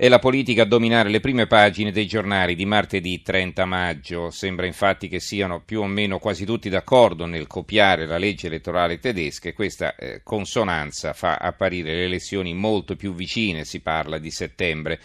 È 0.00 0.06
la 0.06 0.20
politica 0.20 0.62
a 0.62 0.64
dominare 0.64 1.08
le 1.08 1.18
prime 1.18 1.48
pagine 1.48 1.90
dei 1.90 2.06
giornali 2.06 2.54
di 2.54 2.64
martedì 2.64 3.20
30 3.20 3.64
maggio. 3.64 4.30
Sembra 4.30 4.64
infatti 4.64 5.08
che 5.08 5.18
siano 5.18 5.60
più 5.60 5.80
o 5.80 5.86
meno 5.88 6.20
quasi 6.20 6.44
tutti 6.44 6.68
d'accordo 6.68 7.26
nel 7.26 7.48
copiare 7.48 8.06
la 8.06 8.16
legge 8.16 8.46
elettorale 8.46 9.00
tedesca 9.00 9.48
e 9.48 9.54
questa 9.54 9.96
eh, 9.96 10.20
consonanza 10.22 11.14
fa 11.14 11.34
apparire 11.34 11.96
le 11.96 12.04
elezioni 12.04 12.54
molto 12.54 12.94
più 12.94 13.12
vicine, 13.12 13.64
si 13.64 13.80
parla 13.80 14.18
di 14.18 14.30
settembre. 14.30 15.00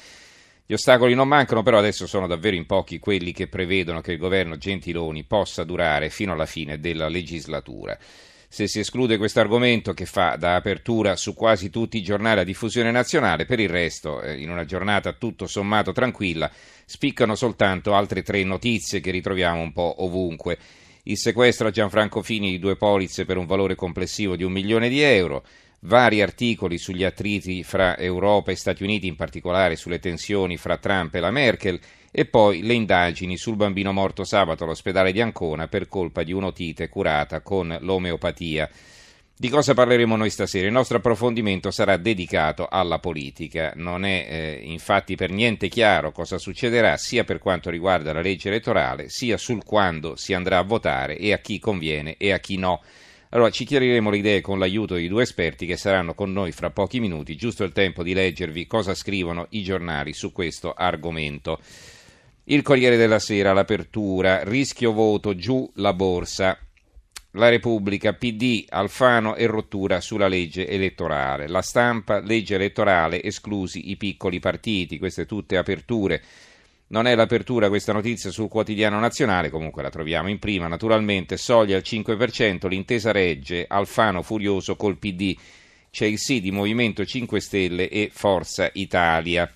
Gli 0.63 0.73
ostacoli 0.73 1.15
non 1.15 1.27
mancano, 1.27 1.63
però 1.63 1.79
adesso 1.79 2.05
sono 2.05 2.27
davvero 2.27 2.55
in 2.55 2.67
pochi 2.67 2.99
quelli 2.99 3.31
che 3.31 3.47
prevedono 3.47 3.99
che 3.99 4.11
il 4.11 4.19
governo 4.19 4.57
Gentiloni 4.57 5.23
possa 5.23 5.63
durare 5.63 6.11
fino 6.11 6.33
alla 6.33 6.45
fine 6.45 6.79
della 6.79 7.09
legislatura. 7.09 7.97
Se 8.53 8.67
si 8.67 8.77
esclude 8.77 9.17
questo 9.17 9.39
argomento 9.39 9.95
che 9.95 10.05
fa 10.05 10.35
da 10.35 10.53
apertura 10.53 11.15
su 11.15 11.33
quasi 11.33 11.71
tutti 11.71 11.97
i 11.97 12.03
giornali 12.03 12.41
a 12.41 12.43
diffusione 12.43 12.91
nazionale, 12.91 13.45
per 13.45 13.59
il 13.59 13.67
resto, 13.67 14.21
eh, 14.21 14.39
in 14.39 14.51
una 14.51 14.63
giornata 14.63 15.13
tutto 15.13 15.47
sommato 15.47 15.91
tranquilla, 15.91 16.51
spiccano 16.85 17.33
soltanto 17.33 17.95
altre 17.95 18.21
tre 18.21 18.43
notizie 18.43 18.99
che 18.99 19.09
ritroviamo 19.09 19.59
un 19.59 19.73
po' 19.73 20.03
ovunque. 20.03 20.59
Il 21.05 21.17
sequestro 21.17 21.69
a 21.69 21.71
Gianfranco 21.71 22.21
Fini 22.21 22.51
di 22.51 22.59
due 22.59 22.75
polizze 22.75 23.25
per 23.25 23.37
un 23.37 23.47
valore 23.47 23.73
complessivo 23.73 24.35
di 24.35 24.43
un 24.43 24.51
milione 24.51 24.87
di 24.87 25.01
euro, 25.01 25.43
vari 25.79 26.21
articoli 26.21 26.77
sugli 26.77 27.03
attriti 27.03 27.63
fra 27.63 27.97
Europa 27.97 28.51
e 28.51 28.55
Stati 28.55 28.83
Uniti, 28.83 29.07
in 29.07 29.15
particolare 29.15 29.75
sulle 29.75 29.97
tensioni 29.97 30.57
fra 30.57 30.77
Trump 30.77 31.15
e 31.15 31.19
la 31.19 31.31
Merkel, 31.31 31.79
e 32.15 32.25
poi 32.25 32.61
le 32.61 32.75
indagini 32.75 33.37
sul 33.37 33.55
bambino 33.55 33.91
morto 33.91 34.23
sabato 34.23 34.65
all'ospedale 34.65 35.11
di 35.11 35.19
Ancona 35.19 35.67
per 35.67 35.87
colpa 35.87 36.21
di 36.21 36.31
un'otite 36.31 36.87
curata 36.87 37.41
con 37.41 37.75
l'omeopatia. 37.81 38.69
Di 39.35 39.49
cosa 39.49 39.73
parleremo 39.73 40.15
noi 40.15 40.29
stasera? 40.29 40.67
Il 40.67 40.71
nostro 40.71 40.97
approfondimento 40.97 41.71
sarà 41.71 41.97
dedicato 41.97 42.67
alla 42.69 42.99
politica. 42.99 43.73
Non 43.75 44.05
è 44.05 44.27
eh, 44.29 44.61
infatti 44.63 45.15
per 45.15 45.31
niente 45.31 45.69
chiaro 45.69 46.11
cosa 46.11 46.37
succederà 46.37 46.97
sia 46.97 47.23
per 47.23 47.39
quanto 47.39 47.71
riguarda 47.71 48.13
la 48.13 48.21
legge 48.21 48.49
elettorale, 48.49 49.09
sia 49.09 49.37
sul 49.37 49.63
quando 49.63 50.15
si 50.15 50.35
andrà 50.35 50.59
a 50.59 50.63
votare 50.63 51.17
e 51.17 51.33
a 51.33 51.39
chi 51.39 51.57
conviene 51.57 52.15
e 52.17 52.31
a 52.31 52.37
chi 52.37 52.57
no. 52.57 52.83
Allora 53.29 53.49
ci 53.49 53.65
chiariremo 53.65 54.11
le 54.11 54.17
idee 54.17 54.41
con 54.41 54.59
l'aiuto 54.59 54.93
di 54.93 55.07
due 55.07 55.23
esperti 55.23 55.65
che 55.65 55.77
saranno 55.77 56.13
con 56.13 56.31
noi 56.31 56.51
fra 56.51 56.69
pochi 56.69 56.99
minuti, 56.99 57.35
giusto 57.35 57.63
il 57.63 57.71
tempo 57.71 58.03
di 58.03 58.13
leggervi 58.13 58.67
cosa 58.67 58.93
scrivono 58.93 59.47
i 59.49 59.63
giornali 59.63 60.13
su 60.13 60.31
questo 60.31 60.73
argomento. 60.73 61.59
Il 62.45 62.61
Corriere 62.61 62.97
della 62.97 63.19
Sera, 63.19 63.53
l'apertura, 63.53 64.43
rischio 64.43 64.91
voto, 64.91 65.33
giù 65.33 65.71
la 65.75 65.93
borsa. 65.93 66.57
La 67.35 67.47
Repubblica, 67.47 68.11
PD, 68.11 68.65
Alfano 68.67 69.35
e 69.35 69.45
rottura 69.45 70.01
sulla 70.01 70.27
legge 70.27 70.67
elettorale. 70.67 71.47
La 71.47 71.61
stampa, 71.61 72.19
legge 72.19 72.55
elettorale, 72.55 73.23
esclusi 73.23 73.91
i 73.91 73.95
piccoli 73.95 74.39
partiti. 74.41 74.97
Queste 74.97 75.25
tutte 75.25 75.55
aperture. 75.55 76.21
Non 76.87 77.07
è 77.07 77.15
l'apertura 77.15 77.69
questa 77.69 77.93
notizia 77.93 78.29
sul 78.29 78.49
quotidiano 78.49 78.99
nazionale, 78.99 79.49
comunque 79.49 79.81
la 79.81 79.89
troviamo 79.89 80.27
in 80.27 80.37
prima. 80.37 80.67
Naturalmente, 80.67 81.37
soglia 81.37 81.77
al 81.77 81.83
5%, 81.85 82.67
l'intesa 82.67 83.13
regge, 83.13 83.65
Alfano 83.69 84.21
furioso 84.21 84.75
col 84.75 84.97
PD. 84.97 85.33
C'è 85.89 86.05
il 86.05 86.19
sì 86.19 86.41
di 86.41 86.51
Movimento 86.51 87.05
5 87.05 87.39
Stelle 87.39 87.87
e 87.87 88.09
Forza 88.11 88.69
Italia. 88.73 89.49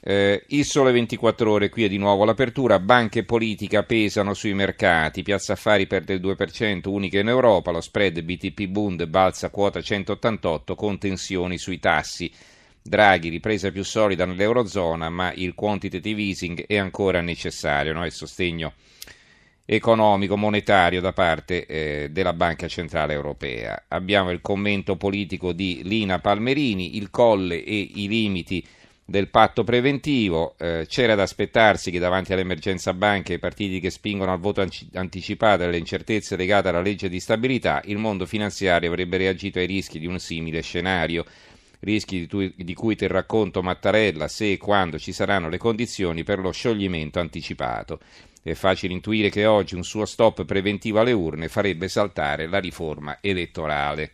Eh, 0.00 0.44
il 0.48 0.64
sole 0.64 0.92
24 0.92 1.50
ore, 1.50 1.68
qui 1.68 1.84
è 1.84 1.88
di 1.88 1.98
nuovo 1.98 2.24
l'apertura, 2.24 2.78
banche 2.78 3.20
e 3.20 3.24
politica 3.24 3.82
pesano 3.82 4.32
sui 4.32 4.54
mercati, 4.54 5.22
Piazza 5.22 5.54
Affari 5.54 5.88
perde 5.88 6.14
il 6.14 6.20
2%, 6.20 6.88
unica 6.88 7.18
in 7.18 7.28
Europa, 7.28 7.72
lo 7.72 7.80
spread 7.80 8.22
BTP 8.22 8.66
Bund 8.66 9.04
balza 9.06 9.50
quota 9.50 9.82
188 9.82 10.76
con 10.76 10.98
tensioni 10.98 11.58
sui 11.58 11.80
tassi. 11.80 12.30
Draghi, 12.80 13.28
ripresa 13.28 13.70
più 13.70 13.82
solida 13.82 14.24
nell'Eurozona, 14.24 15.10
ma 15.10 15.32
il 15.34 15.54
quantitative 15.54 16.22
easing 16.22 16.66
è 16.66 16.76
ancora 16.76 17.20
necessario, 17.20 17.92
no? 17.92 18.06
il 18.06 18.12
sostegno 18.12 18.74
economico, 19.66 20.38
monetario 20.38 21.02
da 21.02 21.12
parte 21.12 21.66
eh, 21.66 22.08
della 22.10 22.32
Banca 22.32 22.68
Centrale 22.68 23.12
Europea. 23.12 23.84
Abbiamo 23.88 24.30
il 24.30 24.40
commento 24.40 24.96
politico 24.96 25.52
di 25.52 25.82
Lina 25.84 26.20
Palmerini, 26.20 26.96
il 26.96 27.10
colle 27.10 27.62
e 27.62 27.90
i 27.96 28.08
limiti 28.08 28.64
del 29.10 29.28
patto 29.28 29.64
preventivo. 29.64 30.54
Eh, 30.58 30.84
c'era 30.86 31.14
da 31.14 31.22
aspettarsi 31.22 31.90
che 31.90 31.98
davanti 31.98 32.34
all'emergenza 32.34 32.92
banche 32.92 33.30
e 33.30 33.34
ai 33.36 33.40
partiti 33.40 33.80
che 33.80 33.88
spingono 33.88 34.32
al 34.32 34.38
voto 34.38 34.62
anticipato 34.92 35.62
e 35.62 35.64
alle 35.64 35.78
incertezze 35.78 36.36
legate 36.36 36.68
alla 36.68 36.82
legge 36.82 37.08
di 37.08 37.18
stabilità, 37.18 37.80
il 37.86 37.96
mondo 37.96 38.26
finanziario 38.26 38.90
avrebbe 38.90 39.16
reagito 39.16 39.60
ai 39.60 39.66
rischi 39.66 39.98
di 39.98 40.06
un 40.06 40.18
simile 40.18 40.60
scenario. 40.60 41.24
Rischi 41.80 42.18
di, 42.18 42.26
tu- 42.26 42.52
di 42.54 42.74
cui 42.74 42.96
terrà 42.96 43.24
conto 43.24 43.62
Mattarella 43.62 44.28
se 44.28 44.52
e 44.52 44.58
quando 44.58 44.98
ci 44.98 45.12
saranno 45.12 45.48
le 45.48 45.56
condizioni 45.56 46.22
per 46.22 46.38
lo 46.40 46.50
scioglimento 46.50 47.18
anticipato. 47.18 48.00
È 48.42 48.52
facile 48.52 48.92
intuire 48.92 49.30
che 49.30 49.46
oggi 49.46 49.74
un 49.74 49.84
suo 49.84 50.04
stop 50.04 50.44
preventivo 50.44 51.00
alle 51.00 51.12
urne 51.12 51.48
farebbe 51.48 51.88
saltare 51.88 52.46
la 52.46 52.58
riforma 52.58 53.16
elettorale. 53.22 54.12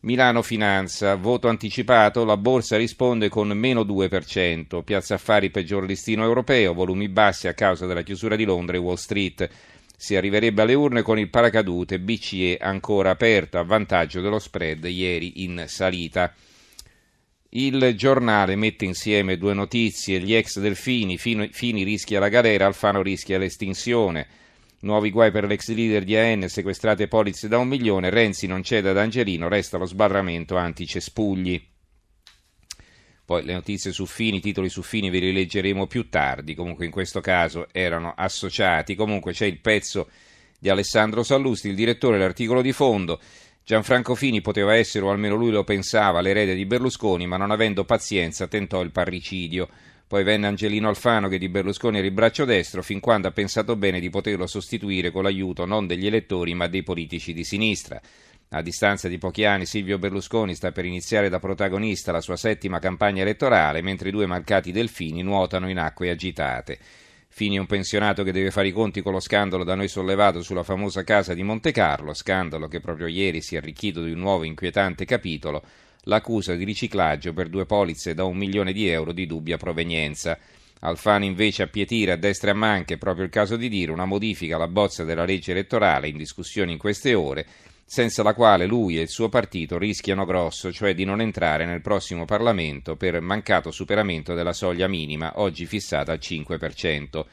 Milano 0.00 0.42
Finanza, 0.42 1.16
voto 1.16 1.48
anticipato, 1.48 2.24
la 2.24 2.36
borsa 2.36 2.76
risponde 2.76 3.28
con 3.28 3.48
meno 3.48 3.82
2%, 3.82 4.84
Piazza 4.84 5.14
Affari 5.14 5.50
peggior 5.50 5.84
listino 5.84 6.22
europeo, 6.22 6.72
volumi 6.72 7.08
bassi 7.08 7.48
a 7.48 7.52
causa 7.52 7.84
della 7.84 8.02
chiusura 8.02 8.36
di 8.36 8.44
Londra 8.44 8.76
e 8.76 8.78
Wall 8.78 8.94
Street. 8.94 9.50
Si 9.96 10.14
arriverebbe 10.14 10.62
alle 10.62 10.74
urne 10.74 11.02
con 11.02 11.18
il 11.18 11.28
paracadute. 11.28 11.98
BCE 11.98 12.58
ancora 12.60 13.10
aperto 13.10 13.58
a 13.58 13.64
vantaggio 13.64 14.20
dello 14.20 14.38
spread 14.38 14.84
ieri 14.84 15.42
in 15.42 15.64
salita. 15.66 16.32
Il 17.48 17.94
giornale 17.96 18.54
mette 18.54 18.84
insieme 18.84 19.36
due 19.36 19.52
notizie, 19.52 20.20
gli 20.20 20.32
ex 20.32 20.60
delfini, 20.60 21.18
Fini 21.18 21.82
rischia 21.82 22.20
la 22.20 22.28
galera, 22.28 22.66
Alfano 22.66 23.02
rischia 23.02 23.36
l'estinzione. 23.36 24.28
Nuovi 24.80 25.10
guai 25.10 25.32
per 25.32 25.44
l'ex 25.44 25.68
leader 25.70 26.04
di 26.04 26.16
AN, 26.16 26.48
sequestrate 26.48 27.08
polizze 27.08 27.48
da 27.48 27.58
un 27.58 27.66
milione, 27.66 28.10
Renzi 28.10 28.46
non 28.46 28.62
cede 28.62 28.90
ad 28.90 28.98
Angelino, 28.98 29.48
resta 29.48 29.76
lo 29.76 29.86
sbarramento 29.86 30.56
anti-cespugli. 30.56 31.66
Poi 33.24 33.44
le 33.44 33.54
notizie 33.54 33.90
su 33.90 34.06
Fini, 34.06 34.36
i 34.36 34.40
titoli 34.40 34.68
su 34.68 34.82
Fini 34.82 35.10
ve 35.10 35.18
li 35.18 35.32
leggeremo 35.32 35.86
più 35.86 36.08
tardi, 36.08 36.54
comunque 36.54 36.84
in 36.84 36.92
questo 36.92 37.20
caso 37.20 37.66
erano 37.72 38.14
associati. 38.16 38.94
Comunque 38.94 39.32
c'è 39.32 39.46
il 39.46 39.58
pezzo 39.58 40.08
di 40.58 40.68
Alessandro 40.68 41.22
Sallusti, 41.22 41.68
il 41.68 41.74
direttore 41.74 42.16
dell'articolo 42.16 42.62
di 42.62 42.72
fondo. 42.72 43.20
Gianfranco 43.64 44.14
Fini 44.14 44.40
poteva 44.40 44.76
essere, 44.76 45.04
o 45.04 45.10
almeno 45.10 45.34
lui 45.34 45.50
lo 45.50 45.64
pensava, 45.64 46.22
l'erede 46.22 46.54
di 46.54 46.64
Berlusconi, 46.64 47.26
ma 47.26 47.36
non 47.36 47.50
avendo 47.50 47.84
pazienza 47.84 48.46
tentò 48.46 48.80
il 48.80 48.92
parricidio. 48.92 49.68
Poi 50.08 50.24
venne 50.24 50.46
Angelino 50.46 50.88
Alfano 50.88 51.28
che 51.28 51.36
di 51.36 51.50
Berlusconi 51.50 51.98
era 51.98 52.06
il 52.06 52.14
braccio 52.14 52.46
destro, 52.46 52.82
fin 52.82 52.98
quando 52.98 53.28
ha 53.28 53.30
pensato 53.30 53.76
bene 53.76 54.00
di 54.00 54.08
poterlo 54.08 54.46
sostituire 54.46 55.10
con 55.10 55.22
l'aiuto 55.22 55.66
non 55.66 55.86
degli 55.86 56.06
elettori 56.06 56.54
ma 56.54 56.66
dei 56.66 56.82
politici 56.82 57.34
di 57.34 57.44
sinistra. 57.44 58.00
A 58.52 58.62
distanza 58.62 59.06
di 59.08 59.18
pochi 59.18 59.44
anni 59.44 59.66
Silvio 59.66 59.98
Berlusconi 59.98 60.54
sta 60.54 60.72
per 60.72 60.86
iniziare 60.86 61.28
da 61.28 61.38
protagonista 61.38 62.10
la 62.10 62.22
sua 62.22 62.36
settima 62.36 62.78
campagna 62.78 63.20
elettorale, 63.20 63.82
mentre 63.82 64.08
i 64.08 64.12
due 64.12 64.24
marcati 64.24 64.72
delfini 64.72 65.20
nuotano 65.20 65.68
in 65.68 65.78
acque 65.78 66.08
agitate. 66.08 66.78
Fini 67.28 67.56
è 67.56 67.60
un 67.60 67.66
pensionato 67.66 68.22
che 68.22 68.32
deve 68.32 68.50
fare 68.50 68.68
i 68.68 68.72
conti 68.72 69.02
con 69.02 69.12
lo 69.12 69.20
scandalo 69.20 69.62
da 69.62 69.74
noi 69.74 69.88
sollevato 69.88 70.40
sulla 70.40 70.62
famosa 70.62 71.04
casa 71.04 71.34
di 71.34 71.42
Monte 71.42 71.70
Carlo, 71.70 72.14
scandalo 72.14 72.66
che 72.66 72.80
proprio 72.80 73.08
ieri 73.08 73.42
si 73.42 73.56
è 73.56 73.58
arricchito 73.58 74.02
di 74.02 74.12
un 74.12 74.20
nuovo 74.20 74.44
inquietante 74.44 75.04
capitolo 75.04 75.62
l'accusa 76.04 76.54
di 76.54 76.64
riciclaggio 76.64 77.32
per 77.32 77.48
due 77.48 77.66
polizze 77.66 78.14
da 78.14 78.24
un 78.24 78.36
milione 78.36 78.72
di 78.72 78.88
euro 78.88 79.12
di 79.12 79.26
dubbia 79.26 79.56
provenienza. 79.56 80.38
Alfano 80.80 81.24
invece 81.24 81.62
appietire 81.62 82.12
a 82.12 82.16
destra 82.16 82.50
e 82.50 82.52
a 82.52 82.56
manche, 82.56 82.98
proprio 82.98 83.24
il 83.24 83.30
caso 83.30 83.56
di 83.56 83.68
dire, 83.68 83.90
una 83.90 84.04
modifica 84.04 84.56
alla 84.56 84.68
bozza 84.68 85.04
della 85.04 85.24
legge 85.24 85.50
elettorale 85.50 86.08
in 86.08 86.16
discussione 86.16 86.72
in 86.72 86.78
queste 86.78 87.14
ore, 87.14 87.46
senza 87.84 88.22
la 88.22 88.34
quale 88.34 88.66
lui 88.66 88.98
e 88.98 89.02
il 89.02 89.08
suo 89.08 89.28
partito 89.28 89.78
rischiano 89.78 90.24
grosso, 90.24 90.70
cioè 90.72 90.94
di 90.94 91.04
non 91.04 91.20
entrare 91.20 91.64
nel 91.64 91.80
prossimo 91.80 92.26
Parlamento 92.26 92.96
per 92.96 93.20
mancato 93.20 93.70
superamento 93.70 94.34
della 94.34 94.52
soglia 94.52 94.86
minima, 94.88 95.32
oggi 95.36 95.66
fissata 95.66 96.12
al 96.12 96.18
5%. 96.20 97.24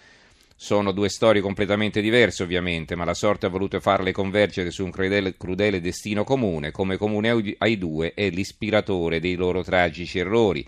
Sono 0.58 0.94
due 0.94 1.10
storie 1.10 1.42
completamente 1.42 2.00
diverse 2.00 2.42
ovviamente, 2.42 2.96
ma 2.96 3.04
la 3.04 3.14
sorte 3.14 3.46
ha 3.46 3.50
voluto 3.50 3.82
farle 3.82 4.14
convergere 4.14 4.72
su 4.72 4.86
un 4.86 4.90
crudele, 4.90 5.36
crudele 5.36 5.82
destino 5.82 6.24
comune, 6.24 6.72
come 6.72 6.96
comune 6.96 7.56
ai 7.58 7.78
due 7.78 8.14
è 8.14 8.30
l'ispiratore 8.30 9.20
dei 9.20 9.36
loro 9.36 9.64
tragici 9.64 10.18
errori. 10.18 10.66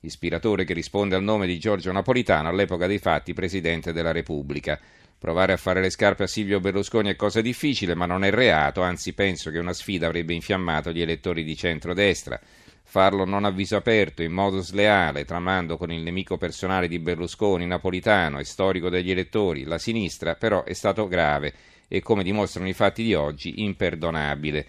ispiratore 0.00 0.64
che 0.64 0.72
risponde 0.72 1.16
al 1.16 1.22
nome 1.22 1.46
di 1.46 1.58
Giorgio 1.58 1.92
Napolitano, 1.92 2.48
all'epoca 2.48 2.86
dei 2.86 2.98
fatti 2.98 3.34
presidente 3.34 3.92
della 3.92 4.12
Repubblica. 4.12 4.80
Provare 5.18 5.52
a 5.52 5.58
fare 5.58 5.80
le 5.80 5.90
scarpe 5.90 6.24
a 6.24 6.26
Silvio 6.26 6.60
Berlusconi 6.60 7.10
è 7.10 7.16
cosa 7.16 7.40
difficile, 7.42 7.94
ma 7.94 8.06
non 8.06 8.24
è 8.24 8.30
reato, 8.30 8.80
anzi 8.80 9.12
penso 9.12 9.50
che 9.50 9.58
una 9.58 9.72
sfida 9.74 10.06
avrebbe 10.06 10.32
infiammato 10.32 10.92
gli 10.92 11.02
elettori 11.02 11.44
di 11.44 11.56
centrodestra. 11.56 12.40
Farlo 12.88 13.24
non 13.24 13.44
a 13.44 13.50
viso 13.50 13.74
aperto, 13.74 14.22
in 14.22 14.30
modo 14.32 14.60
sleale, 14.60 15.24
tramando 15.24 15.76
con 15.76 15.90
il 15.90 16.02
nemico 16.02 16.38
personale 16.38 16.86
di 16.86 17.00
Berlusconi, 17.00 17.66
Napolitano 17.66 18.38
e 18.38 18.44
storico 18.44 18.88
degli 18.88 19.10
elettori, 19.10 19.64
la 19.64 19.76
sinistra, 19.76 20.36
però 20.36 20.62
è 20.62 20.72
stato 20.72 21.08
grave 21.08 21.52
e, 21.88 22.00
come 22.00 22.22
dimostrano 22.22 22.68
i 22.68 22.72
fatti 22.72 23.02
di 23.02 23.12
oggi, 23.12 23.64
imperdonabile. 23.64 24.66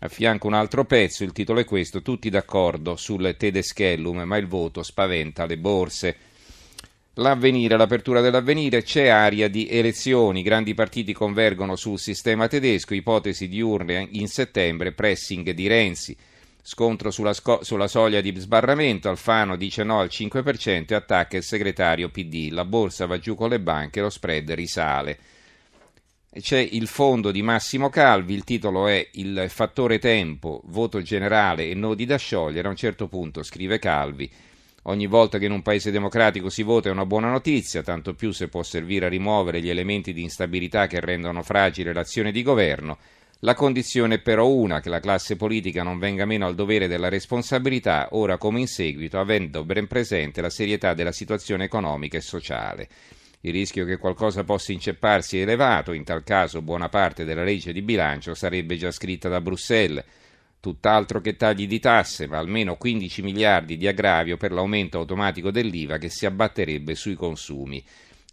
A 0.00 0.08
fianco 0.08 0.46
un 0.46 0.52
altro 0.52 0.84
pezzo, 0.84 1.24
il 1.24 1.32
titolo 1.32 1.58
è 1.58 1.64
questo, 1.64 2.02
tutti 2.02 2.28
d'accordo 2.28 2.96
sul 2.96 3.34
Tedeschellum, 3.36 4.20
ma 4.20 4.36
il 4.36 4.46
voto 4.46 4.82
spaventa 4.82 5.46
le 5.46 5.56
borse. 5.56 6.16
L'avvenire, 7.14 7.78
l'apertura 7.78 8.20
dell'avvenire, 8.20 8.82
c'è 8.82 9.08
aria 9.08 9.48
di 9.48 9.68
elezioni, 9.70 10.42
grandi 10.42 10.74
partiti 10.74 11.14
convergono 11.14 11.76
sul 11.76 11.98
sistema 11.98 12.46
tedesco, 12.46 12.92
ipotesi 12.92 13.48
di 13.48 13.62
urne 13.62 14.06
in 14.12 14.28
settembre, 14.28 14.92
pressing 14.92 15.50
di 15.52 15.66
Renzi. 15.66 16.16
Scontro 16.66 17.10
sulla, 17.10 17.34
sco- 17.34 17.62
sulla, 17.62 17.86
soglia 17.86 18.22
di 18.22 18.34
sbarramento, 18.40 19.10
Alfano 19.10 19.54
dice 19.54 19.82
no 19.84 20.00
al 20.00 20.08
5% 20.10 20.86
e 20.86 20.94
attacca 20.94 21.36
il 21.36 21.42
segretario 21.42 22.08
PD. 22.08 22.48
La 22.52 22.64
borsa 22.64 23.04
va 23.04 23.18
giù 23.18 23.34
con 23.34 23.50
le 23.50 23.60
banche, 23.60 24.00
lo 24.00 24.08
spread 24.08 24.50
risale. 24.52 25.18
C'è 26.40 26.56
il 26.58 26.86
fondo 26.86 27.30
di 27.32 27.42
Massimo 27.42 27.90
Calvi, 27.90 28.32
il 28.32 28.44
titolo 28.44 28.86
è 28.86 29.06
Il 29.12 29.44
fattore 29.48 29.98
tempo, 29.98 30.62
voto 30.64 31.02
generale 31.02 31.68
e 31.68 31.74
nodi 31.74 32.06
da 32.06 32.16
sciogliere. 32.16 32.66
A 32.66 32.70
un 32.70 32.76
certo 32.76 33.08
punto, 33.08 33.42
scrive 33.42 33.78
Calvi, 33.78 34.32
ogni 34.84 35.06
volta 35.06 35.36
che 35.36 35.44
in 35.44 35.52
un 35.52 35.60
paese 35.60 35.90
democratico 35.90 36.48
si 36.48 36.62
vota 36.62 36.88
è 36.88 36.92
una 36.92 37.04
buona 37.04 37.30
notizia, 37.30 37.82
tanto 37.82 38.14
più 38.14 38.30
se 38.30 38.48
può 38.48 38.62
servire 38.62 39.04
a 39.04 39.10
rimuovere 39.10 39.60
gli 39.60 39.68
elementi 39.68 40.14
di 40.14 40.22
instabilità 40.22 40.86
che 40.86 41.00
rendono 41.00 41.42
fragile 41.42 41.92
l'azione 41.92 42.32
di 42.32 42.42
governo. 42.42 42.96
La 43.44 43.52
condizione 43.52 44.14
è 44.14 44.20
però 44.20 44.48
una, 44.48 44.80
che 44.80 44.88
la 44.88 45.00
classe 45.00 45.36
politica 45.36 45.82
non 45.82 45.98
venga 45.98 46.24
meno 46.24 46.46
al 46.46 46.54
dovere 46.54 46.88
della 46.88 47.10
responsabilità, 47.10 48.08
ora 48.12 48.38
come 48.38 48.60
in 48.60 48.66
seguito, 48.66 49.18
avendo 49.18 49.64
ben 49.64 49.86
presente 49.86 50.40
la 50.40 50.48
serietà 50.48 50.94
della 50.94 51.12
situazione 51.12 51.64
economica 51.64 52.16
e 52.16 52.22
sociale. 52.22 52.88
Il 53.40 53.52
rischio 53.52 53.84
che 53.84 53.98
qualcosa 53.98 54.44
possa 54.44 54.72
incepparsi 54.72 55.38
è 55.38 55.42
elevato, 55.42 55.92
in 55.92 56.04
tal 56.04 56.24
caso 56.24 56.62
buona 56.62 56.88
parte 56.88 57.26
della 57.26 57.44
legge 57.44 57.74
di 57.74 57.82
bilancio 57.82 58.32
sarebbe 58.32 58.78
già 58.78 58.90
scritta 58.90 59.28
da 59.28 59.42
Bruxelles. 59.42 60.04
Tutt'altro 60.58 61.20
che 61.20 61.36
tagli 61.36 61.66
di 61.66 61.80
tasse, 61.80 62.26
ma 62.26 62.38
almeno 62.38 62.76
15 62.76 63.20
miliardi 63.20 63.76
di 63.76 63.86
aggravio 63.86 64.38
per 64.38 64.52
l'aumento 64.52 64.96
automatico 64.96 65.50
dell'IVA 65.50 65.98
che 65.98 66.08
si 66.08 66.24
abbatterebbe 66.24 66.94
sui 66.94 67.14
consumi. 67.14 67.84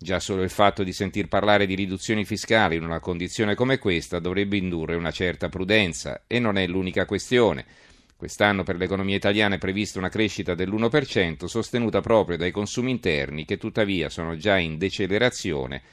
Già 0.03 0.19
solo 0.19 0.41
il 0.41 0.49
fatto 0.49 0.81
di 0.81 0.93
sentir 0.93 1.27
parlare 1.27 1.67
di 1.67 1.75
riduzioni 1.75 2.25
fiscali 2.25 2.75
in 2.75 2.83
una 2.83 2.99
condizione 2.99 3.53
come 3.53 3.77
questa 3.77 4.17
dovrebbe 4.17 4.57
indurre 4.57 4.95
una 4.95 5.11
certa 5.11 5.47
prudenza 5.47 6.23
e 6.25 6.39
non 6.39 6.57
è 6.57 6.65
l'unica 6.65 7.05
questione. 7.05 7.63
Quest'anno 8.17 8.63
per 8.63 8.77
l'economia 8.77 9.15
italiana 9.15 9.55
è 9.55 9.59
prevista 9.59 9.99
una 9.99 10.09
crescita 10.09 10.55
dell'1% 10.55 11.45
sostenuta 11.45 12.01
proprio 12.01 12.35
dai 12.35 12.49
consumi 12.49 12.89
interni 12.89 13.45
che 13.45 13.59
tuttavia 13.59 14.09
sono 14.09 14.35
già 14.37 14.57
in 14.57 14.79
decelerazione, 14.79 15.83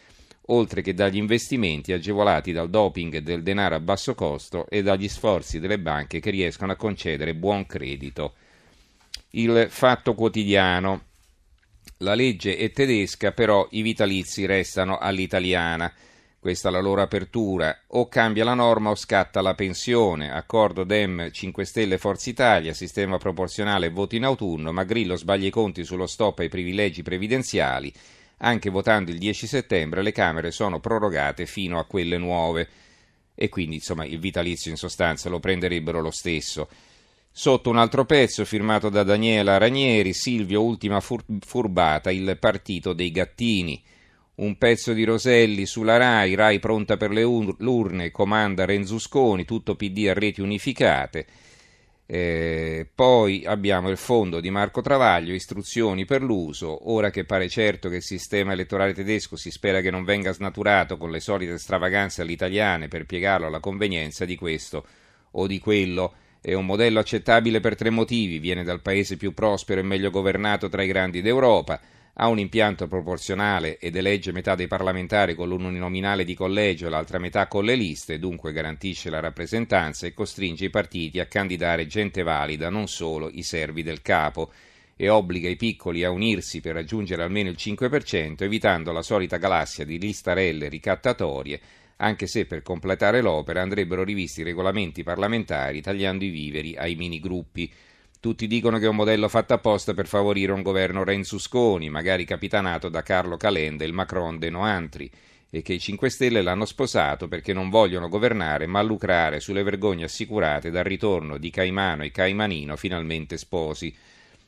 oltre 0.46 0.80
che 0.80 0.94
dagli 0.94 1.18
investimenti 1.18 1.92
agevolati 1.92 2.50
dal 2.50 2.70
doping 2.70 3.18
del 3.18 3.42
denaro 3.42 3.74
a 3.74 3.80
basso 3.80 4.14
costo 4.14 4.66
e 4.70 4.82
dagli 4.82 5.06
sforzi 5.06 5.60
delle 5.60 5.78
banche 5.78 6.18
che 6.18 6.30
riescono 6.30 6.72
a 6.72 6.76
concedere 6.76 7.34
buon 7.34 7.66
credito. 7.66 8.36
Il 9.32 9.66
fatto 9.68 10.14
quotidiano 10.14 11.07
la 11.98 12.14
legge 12.14 12.56
è 12.56 12.70
tedesca, 12.70 13.32
però 13.32 13.66
i 13.70 13.82
vitalizi 13.82 14.46
restano 14.46 14.98
all'italiana. 14.98 15.92
Questa 16.38 16.68
è 16.68 16.72
la 16.72 16.80
loro 16.80 17.02
apertura. 17.02 17.76
O 17.88 18.08
cambia 18.08 18.44
la 18.44 18.54
norma 18.54 18.90
o 18.90 18.94
scatta 18.94 19.40
la 19.40 19.54
pensione. 19.54 20.30
Accordo 20.30 20.84
Dem 20.84 21.30
5 21.32 21.64
Stelle 21.64 21.98
Forza 21.98 22.30
Italia, 22.30 22.72
sistema 22.72 23.18
proporzionale 23.18 23.90
voto 23.90 24.14
in 24.14 24.24
autunno, 24.24 24.72
ma 24.72 24.84
Grillo 24.84 25.16
sbaglia 25.16 25.48
i 25.48 25.50
conti 25.50 25.82
sullo 25.82 26.06
stop 26.06 26.38
ai 26.38 26.48
privilegi 26.48 27.02
previdenziali. 27.02 27.92
Anche 28.38 28.70
votando 28.70 29.10
il 29.10 29.18
10 29.18 29.48
settembre 29.48 30.02
le 30.02 30.12
Camere 30.12 30.52
sono 30.52 30.78
prorogate 30.78 31.46
fino 31.46 31.80
a 31.80 31.84
quelle 31.84 32.18
nuove. 32.18 32.68
E 33.34 33.48
quindi, 33.48 33.76
insomma, 33.76 34.04
il 34.04 34.20
vitalizio 34.20 34.70
in 34.70 34.76
sostanza 34.76 35.28
lo 35.28 35.40
prenderebbero 35.40 36.00
lo 36.00 36.12
stesso. 36.12 36.68
Sotto 37.38 37.70
un 37.70 37.76
altro 37.76 38.04
pezzo 38.04 38.44
firmato 38.44 38.88
da 38.88 39.04
Daniela 39.04 39.58
Ranieri, 39.58 40.12
Silvio 40.12 40.60
ultima 40.60 40.98
fur- 40.98 41.22
furbata, 41.38 42.10
il 42.10 42.36
partito 42.36 42.94
dei 42.94 43.12
gattini. 43.12 43.80
Un 44.38 44.58
pezzo 44.58 44.92
di 44.92 45.04
Roselli 45.04 45.64
sulla 45.64 45.98
RAI, 45.98 46.34
RAI 46.34 46.58
pronta 46.58 46.96
per 46.96 47.12
le 47.12 47.22
urne, 47.22 48.10
comanda 48.10 48.64
Renzusconi, 48.64 49.44
tutto 49.44 49.76
PD 49.76 50.08
a 50.08 50.14
reti 50.14 50.40
unificate. 50.40 51.26
Eh, 52.06 52.88
poi 52.92 53.44
abbiamo 53.46 53.88
il 53.88 53.98
fondo 53.98 54.40
di 54.40 54.50
Marco 54.50 54.80
Travaglio, 54.80 55.32
istruzioni 55.32 56.06
per 56.06 56.22
l'uso, 56.22 56.90
ora 56.90 57.10
che 57.10 57.24
pare 57.24 57.48
certo 57.48 57.88
che 57.88 57.96
il 57.96 58.02
sistema 58.02 58.52
elettorale 58.52 58.94
tedesco 58.94 59.36
si 59.36 59.52
spera 59.52 59.80
che 59.80 59.92
non 59.92 60.02
venga 60.02 60.32
snaturato 60.32 60.96
con 60.96 61.12
le 61.12 61.20
solite 61.20 61.56
stravaganze 61.56 62.22
all'italiane 62.22 62.88
per 62.88 63.06
piegarlo 63.06 63.46
alla 63.46 63.60
convenienza 63.60 64.24
di 64.24 64.34
questo 64.34 64.84
o 65.30 65.46
di 65.46 65.60
quello. 65.60 66.14
È 66.40 66.54
un 66.54 66.66
modello 66.66 67.00
accettabile 67.00 67.58
per 67.58 67.74
tre 67.74 67.90
motivi, 67.90 68.38
viene 68.38 68.62
dal 68.62 68.80
paese 68.80 69.16
più 69.16 69.34
prospero 69.34 69.80
e 69.80 69.84
meglio 69.84 70.10
governato 70.10 70.68
tra 70.68 70.84
i 70.84 70.86
grandi 70.86 71.20
d'Europa, 71.20 71.80
ha 72.20 72.28
un 72.28 72.38
impianto 72.38 72.86
proporzionale 72.86 73.78
ed 73.78 73.96
elegge 73.96 74.30
metà 74.30 74.54
dei 74.54 74.68
parlamentari 74.68 75.34
con 75.34 75.48
l'uninominale 75.48 76.24
di 76.24 76.34
collegio 76.34 76.86
e 76.86 76.90
l'altra 76.90 77.18
metà 77.18 77.48
con 77.48 77.64
le 77.64 77.74
liste, 77.74 78.20
dunque 78.20 78.52
garantisce 78.52 79.10
la 79.10 79.20
rappresentanza 79.20 80.06
e 80.06 80.14
costringe 80.14 80.66
i 80.66 80.70
partiti 80.70 81.18
a 81.18 81.26
candidare 81.26 81.86
gente 81.86 82.22
valida, 82.22 82.70
non 82.70 82.86
solo 82.86 83.28
i 83.32 83.42
servi 83.42 83.82
del 83.82 84.02
capo, 84.02 84.52
e 84.94 85.08
obbliga 85.08 85.48
i 85.48 85.56
piccoli 85.56 86.02
a 86.04 86.10
unirsi 86.10 86.60
per 86.60 86.74
raggiungere 86.74 87.22
almeno 87.22 87.50
il 87.50 87.56
5%, 87.58 88.42
evitando 88.42 88.90
la 88.90 89.02
solita 89.02 89.36
galassia 89.38 89.84
di 89.84 89.98
listarelle 89.98 90.68
ricattatorie 90.68 91.60
anche 91.98 92.26
se 92.26 92.46
per 92.46 92.62
completare 92.62 93.20
l'opera 93.20 93.62
andrebbero 93.62 94.04
rivisti 94.04 94.40
i 94.40 94.44
regolamenti 94.44 95.02
parlamentari 95.02 95.80
tagliando 95.80 96.24
i 96.24 96.30
viveri 96.30 96.76
ai 96.76 96.94
minigruppi. 96.94 97.72
Tutti 98.20 98.46
dicono 98.46 98.78
che 98.78 98.86
è 98.86 98.88
un 98.88 98.96
modello 98.96 99.28
fatto 99.28 99.54
apposta 99.54 99.94
per 99.94 100.08
favorire 100.08 100.52
un 100.52 100.62
governo 100.62 101.04
Renzusconi, 101.04 101.88
magari 101.88 102.24
capitanato 102.24 102.88
da 102.88 103.02
Carlo 103.02 103.36
Calenda 103.36 103.84
e 103.84 103.86
il 103.86 103.92
Macron 103.92 104.38
de 104.38 104.50
Noantri, 104.50 105.10
e 105.50 105.62
che 105.62 105.74
i 105.74 105.78
5 105.78 106.10
Stelle 106.10 106.42
l'hanno 106.42 106.64
sposato 106.64 107.26
perché 107.26 107.52
non 107.52 107.70
vogliono 107.70 108.08
governare 108.08 108.66
ma 108.66 108.82
lucrare 108.82 109.40
sulle 109.40 109.62
vergogne 109.62 110.04
assicurate 110.04 110.70
dal 110.70 110.84
ritorno 110.84 111.38
di 111.38 111.50
Caimano 111.50 112.02
e 112.02 112.10
Caimanino 112.10 112.76
finalmente 112.76 113.38
sposi. 113.38 113.94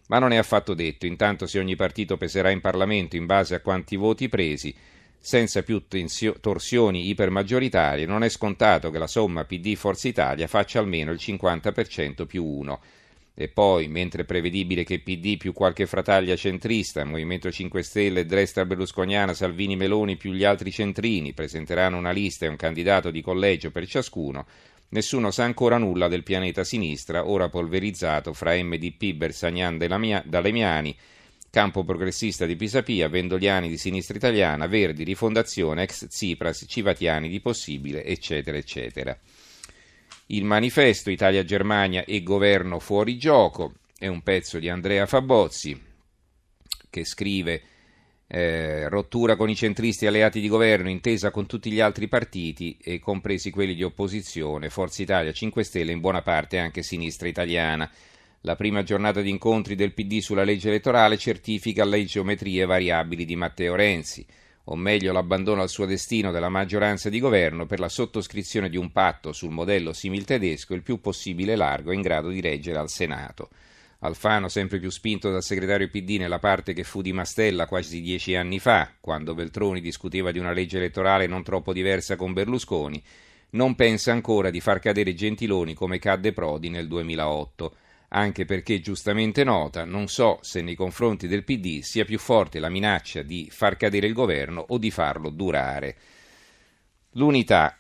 Ma 0.09 0.19
non 0.19 0.33
è 0.33 0.37
affatto 0.37 0.75
detto, 0.75 1.07
intanto 1.07 1.47
se 1.47 1.59
ogni 1.59 1.77
partito 1.77 2.17
peserà 2.17 2.51
in 2.51 2.61
Parlamento 2.61 3.17
in 3.17 3.27
base 3.27 3.55
a 3.55 3.61
quanti 3.61 3.97
voti 3.97 4.29
presi, 4.29 4.75
senza 5.21 5.63
più 5.63 5.87
tensio- 5.87 6.37
torsioni 6.41 7.09
ipermaggioritarie, 7.09 8.07
non 8.07 8.25
è 8.25 8.31
scontato 8.31 8.91
che 8.91 8.99
la 8.99 9.07
somma 9.07 9.45
PD 9.45 9.75
Forza 9.77 10.09
Italia 10.09 10.47
faccia 10.47 10.79
almeno 10.79 11.13
il 11.13 11.19
50% 11.21 12.25
più 12.25 12.45
1. 12.45 12.81
E 13.35 13.49
poi, 13.49 13.89
mentre 13.89 14.23
è 14.23 14.25
prevedibile 14.25 14.85
che 14.85 15.01
PD 15.01 15.37
più 15.37 15.53
qualche 15.53 15.87
frataglia 15.87 16.37
centrista, 16.37 17.05
Movimento 17.05 17.51
5 17.51 17.83
Stelle, 17.83 18.27
Destra 18.27 18.65
Berlusconiana, 18.65 19.35
Salvini 19.35 19.77
Meloni 19.77 20.17
più 20.17 20.33
gli 20.33 20.45
altri 20.45 20.71
centrini 20.71 21.33
presenteranno 21.33 21.97
una 21.97 22.11
lista 22.11 22.47
e 22.47 22.49
un 22.49 22.57
candidato 22.57 23.11
di 23.11 23.23
collegio 23.23 23.71
per 23.71 23.87
ciascuno, 23.87 24.47
nessuno 24.89 25.31
sa 25.31 25.45
ancora 25.45 25.79
nulla 25.79 26.09
del 26.09 26.23
pianeta 26.23 26.65
sinistra, 26.65 27.27
ora 27.27 27.49
polverizzato 27.49 28.33
fra 28.33 28.55
MDP, 28.55 29.13
Bersagnan, 29.15 29.79
Dalemiani, 30.25 30.97
Campo 31.51 31.83
Progressista 31.83 32.47
di 32.47 32.55
Pisapia, 32.55 33.09
Vendoliani 33.09 33.69
di 33.69 33.77
Sinistra 33.77 34.17
Italiana, 34.17 34.69
Verdi, 34.69 35.03
Rifondazione, 35.03 35.83
ex 35.83 36.07
Tsipras, 36.07 36.65
Civatiani 36.69 37.29
di 37.29 37.41
Possibile, 37.41 38.05
eccetera, 38.05 38.57
eccetera. 38.57 39.19
Il 40.27 40.45
manifesto 40.45 41.11
Italia-Germania 41.11 42.05
e 42.05 42.23
governo 42.23 42.79
fuori 42.79 43.19
gioco 43.19 43.75
è 43.99 44.07
un 44.07 44.23
pezzo 44.23 44.61
di 44.61 44.69
Andrea 44.69 45.07
Fabozzi 45.07 45.89
che 46.89 47.05
scrive 47.05 47.63
eh, 48.33 48.89
rottura 48.89 49.35
con 49.35 49.51
i 49.51 49.57
centristi 49.57 50.07
alleati 50.07 50.41
di 50.41 50.47
governo, 50.47 50.89
intesa 50.89 51.33
con 51.33 51.47
tutti 51.47 51.71
gli 51.71 51.81
altri 51.81 52.07
partiti, 52.07 52.79
e 52.81 53.01
compresi 53.01 53.51
quelli 53.51 53.75
di 53.75 53.83
opposizione, 53.83 54.71
Forza 54.71 55.03
Italia, 55.03 55.33
5 55.33 55.65
Stelle, 55.65 55.91
in 55.91 55.99
buona 55.99 56.23
parte 56.23 56.59
anche 56.59 56.85
Sinistra 56.85 57.27
Italiana. 57.27 57.91
La 58.45 58.57
prima 58.57 58.83
giornata 58.83 59.21
di 59.21 59.29
incontri 59.29 59.75
del 59.75 59.93
PD 59.93 60.21
sulla 60.21 60.45
legge 60.45 60.69
elettorale 60.69 61.19
certifica 61.19 61.85
le 61.85 62.03
geometrie 62.07 62.65
variabili 62.65 63.27
di 63.27 63.37
Matteo 63.37 63.75
Renzi, 63.75 64.25
o 64.65 64.77
meglio 64.77 65.13
l'abbandono 65.13 65.61
al 65.61 65.69
suo 65.69 65.85
destino 65.85 66.31
della 66.31 66.49
maggioranza 66.49 67.11
di 67.11 67.21
governo 67.21 67.67
per 67.67 67.81
la 67.81 67.91
sottoscrizione 67.91 68.71
di 68.71 68.79
un 68.79 68.93
patto 68.93 69.35
sul 69.35 69.51
modello 69.51 69.93
simil 69.93 70.25
tedesco 70.25 70.73
il 70.73 70.83
più 70.83 71.03
possibile 71.03 71.55
largo 71.55 71.93
in 71.93 72.01
grado 72.01 72.31
di 72.31 72.41
reggere 72.41 72.79
al 72.79 72.89
Senato. 72.89 73.51
Alfano 73.99 74.49
sempre 74.49 74.79
più 74.79 74.89
spinto 74.89 75.31
dal 75.31 75.43
segretario 75.43 75.91
PD 75.91 76.17
nella 76.17 76.39
parte 76.39 76.73
che 76.73 76.83
fu 76.83 77.03
di 77.03 77.13
Mastella 77.13 77.67
quasi 77.67 78.01
dieci 78.01 78.35
anni 78.37 78.59
fa, 78.59 78.91
quando 79.01 79.35
Beltroni 79.35 79.83
discuteva 79.83 80.31
di 80.31 80.39
una 80.39 80.53
legge 80.53 80.79
elettorale 80.79 81.27
non 81.27 81.43
troppo 81.43 81.75
diversa 81.75 82.17
con 82.17 82.33
Berlusconi, 82.33 83.03
non 83.51 83.75
pensa 83.75 84.13
ancora 84.13 84.49
di 84.49 84.61
far 84.61 84.79
cadere 84.79 85.13
Gentiloni 85.13 85.75
come 85.75 85.99
cadde 85.99 86.33
Prodi 86.33 86.71
nel 86.71 86.89
2008, 86.89 87.75
anche 88.13 88.45
perché 88.45 88.81
giustamente 88.81 89.45
nota, 89.45 89.85
non 89.85 90.09
so 90.09 90.39
se 90.43 90.63
nei 90.63 90.75
confronti 90.75 91.29
del 91.29 91.45
PD 91.45 91.81
sia 91.81 92.05
più 92.05 92.19
forte 92.19 92.59
la 92.59 92.69
minaccia 92.69 93.23
di 93.23 93.49
far 93.51 93.77
cadere 93.77 94.07
il 94.07 94.13
governo 94.13 94.65
o 94.69 94.79
di 94.79 94.91
farlo 94.91 95.31
durare. 95.31 95.97
L'unità 97.13 97.77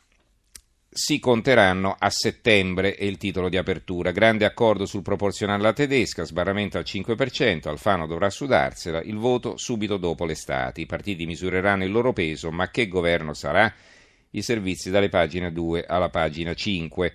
si 0.92 1.20
conteranno 1.20 1.94
a 1.96 2.10
settembre 2.10 2.94
è 2.94 3.04
il 3.04 3.16
titolo 3.16 3.48
di 3.48 3.56
apertura. 3.56 4.10
Grande 4.10 4.44
accordo 4.44 4.86
sul 4.86 5.02
proporzionale 5.02 5.62
alla 5.62 5.72
tedesca, 5.72 6.24
sbarramento 6.24 6.78
al 6.78 6.84
5%, 6.84 7.68
Alfano 7.68 8.06
dovrà 8.06 8.28
sudarsela, 8.28 9.00
il 9.02 9.16
voto 9.16 9.56
subito 9.56 9.96
dopo 9.96 10.24
l'estate. 10.24 10.80
I 10.80 10.86
partiti 10.86 11.26
misureranno 11.26 11.84
il 11.84 11.92
loro 11.92 12.12
peso, 12.12 12.50
ma 12.50 12.70
che 12.70 12.88
governo 12.88 13.34
sarà? 13.34 13.72
I 14.30 14.42
servizi 14.42 14.90
dalle 14.90 15.08
pagine 15.08 15.52
2 15.52 15.86
alla 15.86 16.08
pagina 16.08 16.54
5. 16.54 17.14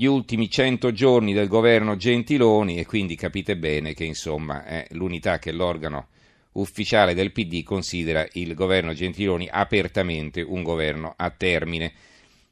Gli 0.00 0.04
ultimi 0.04 0.48
100 0.48 0.92
giorni 0.92 1.32
del 1.32 1.48
governo 1.48 1.96
Gentiloni 1.96 2.78
e 2.78 2.86
quindi 2.86 3.16
capite 3.16 3.56
bene 3.56 3.94
che 3.94 4.04
insomma 4.04 4.64
è 4.64 4.86
l'unità 4.90 5.40
che 5.40 5.50
l'organo 5.50 6.06
ufficiale 6.52 7.14
del 7.14 7.32
PD 7.32 7.64
considera 7.64 8.24
il 8.34 8.54
governo 8.54 8.92
Gentiloni 8.92 9.48
apertamente 9.50 10.40
un 10.40 10.62
governo 10.62 11.14
a 11.16 11.30
termine. 11.30 11.92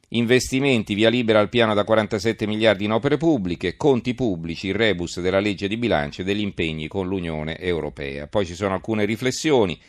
Investimenti, 0.09 0.93
via 0.93 1.07
libera 1.07 1.39
al 1.39 1.47
piano 1.47 1.73
da 1.73 1.85
47 1.85 2.45
miliardi 2.45 2.83
in 2.83 2.91
opere 2.91 3.15
pubbliche, 3.15 3.77
conti 3.77 4.13
pubblici, 4.13 4.67
il 4.67 4.75
rebus 4.75 5.21
della 5.21 5.39
legge 5.39 5.69
di 5.69 5.77
bilancio 5.77 6.23
e 6.23 6.25
degli 6.25 6.41
impegni 6.41 6.89
con 6.89 7.07
l'Unione 7.07 7.57
Europea. 7.57 8.27
Poi 8.27 8.45
ci 8.45 8.55
sono 8.55 8.73
alcune 8.73 9.05
riflessioni, 9.05 9.79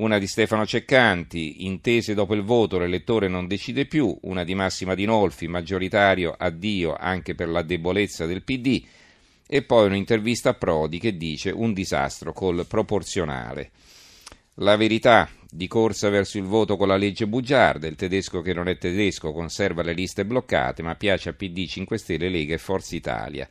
una 0.00 0.18
di 0.18 0.26
Stefano 0.26 0.64
Ceccanti, 0.66 1.66
intese 1.66 2.14
dopo 2.14 2.34
il 2.34 2.42
voto 2.42 2.78
l'elettore 2.78 3.28
non 3.28 3.46
decide 3.46 3.84
più, 3.84 4.16
una 4.22 4.44
di 4.44 4.54
Massima 4.54 4.94
Dinolfi, 4.94 5.46
maggioritario 5.46 6.34
addio 6.36 6.96
anche 6.98 7.34
per 7.34 7.48
la 7.48 7.62
debolezza 7.62 8.24
del 8.24 8.42
PD, 8.42 8.82
e 9.46 9.62
poi 9.62 9.86
un'intervista 9.86 10.50
a 10.50 10.54
Prodi 10.54 10.98
che 10.98 11.16
dice 11.16 11.50
un 11.50 11.74
disastro 11.74 12.32
col 12.32 12.64
proporzionale. 12.66 13.70
La 14.54 14.76
verità 14.76 15.28
di 15.50 15.66
corsa 15.66 16.08
verso 16.08 16.38
il 16.38 16.44
voto 16.44 16.76
con 16.76 16.88
la 16.88 16.96
legge 16.96 17.26
bugiarda, 17.26 17.86
il 17.86 17.96
tedesco 17.96 18.40
che 18.40 18.54
non 18.54 18.68
è 18.68 18.78
tedesco 18.78 19.32
conserva 19.32 19.82
le 19.82 19.92
liste 19.92 20.24
bloccate, 20.24 20.82
ma 20.82 20.94
piace 20.94 21.28
a 21.28 21.32
PD 21.34 21.66
5 21.66 21.98
Stelle, 21.98 22.28
Lega 22.30 22.54
e 22.54 22.58
Forza 22.58 22.96
Italia. 22.96 23.48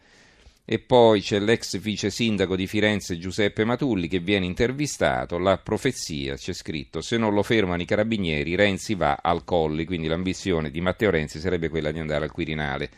E 0.72 0.78
poi 0.78 1.20
c'è 1.20 1.40
l'ex 1.40 1.80
vice 1.80 2.12
sindaco 2.12 2.56
di 2.56 2.68
Firenze 2.68 3.18
Giuseppe 3.18 3.66
Matulli 3.66 4.08
che 4.08 4.20
viene 4.20 4.46
intervistato, 4.46 5.40
la 5.40 5.58
profezia 5.58 6.36
c'è 6.36 6.54
scritto, 6.54 7.02
se 7.02 7.18
non 7.18 7.34
lo 7.34 7.42
fermano 7.42 7.82
i 7.82 7.86
carabinieri 7.86 8.54
Renzi 8.54 8.94
va 8.94 9.18
al 9.20 9.44
Colli, 9.46 9.84
quindi 9.86 10.06
l'ambizione 10.06 10.70
di 10.70 10.80
Matteo 10.80 11.10
Renzi 11.10 11.40
sarebbe 11.40 11.70
quella 11.70 11.90
di 11.90 11.98
andare 11.98 12.26
al 12.26 12.32
Quirinale. 12.32 12.90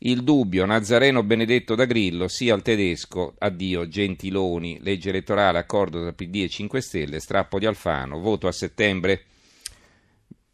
Il 0.00 0.22
dubbio, 0.22 0.66
Nazareno 0.66 1.22
Benedetto 1.22 1.74
da 1.74 1.86
Grillo, 1.86 2.28
sia 2.28 2.52
al 2.52 2.60
tedesco, 2.60 3.36
addio 3.38 3.88
Gentiloni, 3.88 4.78
legge 4.82 5.08
elettorale, 5.08 5.56
accordo 5.56 6.02
tra 6.02 6.12
PD 6.12 6.42
e 6.42 6.50
5 6.50 6.80
Stelle, 6.82 7.20
strappo 7.20 7.58
di 7.58 7.64
Alfano, 7.64 8.20
voto 8.20 8.48
a 8.48 8.52
settembre. 8.52 9.22